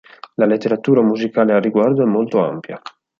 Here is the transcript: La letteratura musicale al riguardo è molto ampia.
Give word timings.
La 0.37 0.47
letteratura 0.47 1.03
musicale 1.03 1.53
al 1.53 1.61
riguardo 1.61 2.01
è 2.01 2.07
molto 2.07 2.43
ampia. 2.43 2.81